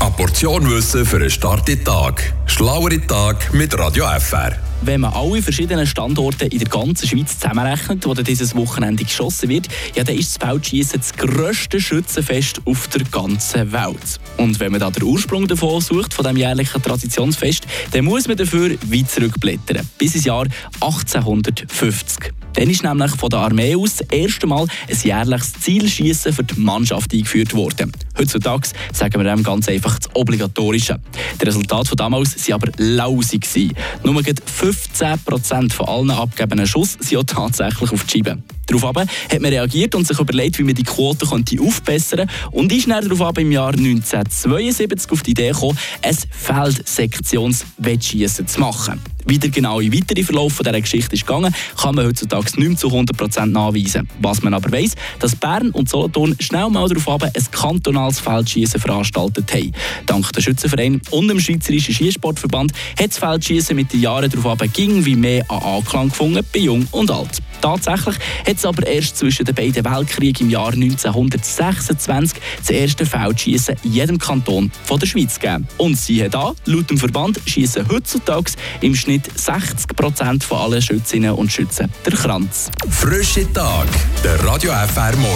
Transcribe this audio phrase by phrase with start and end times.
[0.00, 2.32] Eine Portion Wissen für einen starken Tag.
[2.46, 4.56] Schlauere Tag mit Radio FR.
[4.82, 9.68] Wenn man alle verschiedenen Standorte in der ganzen Schweiz zusammenrechnet, wo dieses Wochenende geschossen wird,
[9.94, 14.18] ja, dann ist das Feldschießen das grösste Schützenfest auf der ganzen Welt.
[14.38, 18.38] Und wenn man da den Ursprung davon sucht, von dem jährlichen Traditionsfest, dann muss man
[18.38, 20.46] dafür weit zurückblättern, bis ins Jahr
[20.80, 22.39] 1850.
[22.54, 26.58] Dann ist nämlich von der Armee aus das erste Mal ein jährliches Zielschießen für die
[26.60, 27.92] Mannschaft eingeführt worden.
[28.18, 31.00] Heutzutage sagen wir dem ganz einfach das Obligatorische.
[31.38, 33.46] Das Resultat von damals war aber lausig.
[34.04, 38.42] Nur 15% von allen abgegebenen Schuss sind auch tatsächlich auf die Scheibe.
[38.70, 42.72] Daraufhin hat man reagiert und sich überlegt, wie man die Quote könnte aufbessern könnte und
[42.72, 49.00] ist dann darauf im Jahr 1972 auf die Idee gekommen, ein Feldsektionswettschießen zu machen.
[49.26, 53.46] Wie der genaue weitere Verlauf dieser Geschichte ist gegangen, kann man heutzutage nicht zu 100%
[53.46, 54.08] nachweisen.
[54.20, 58.80] Was man aber weiss, dass Bern und Solothurn schnell mal darauf haben, ein kantonales Feldschießen
[58.80, 59.72] veranstaltet haben.
[60.06, 65.04] Dank der Schützenverein und dem Schweizerischen Skisportverband hat das Feldschießen mit den Jahren darauf ging
[65.04, 67.42] wie mehr an Anklang gefunden bei Jung und Alt.
[67.60, 68.16] Tatsächlich
[68.46, 73.92] hat es aber erst zwischen den beiden Weltkriegen im Jahr 1926 das erste Feldschießen in
[73.92, 75.68] jedem Kanton von der Schweiz gegeben.
[75.76, 81.32] Und siehe da, laut dem Verband schießen heutzutage im Schnitt 60 Prozent von allen Schützinnen
[81.32, 82.70] und Schützen der Kranz.
[82.90, 83.88] Frische Tag,
[84.24, 85.28] der Radio FR Morgen.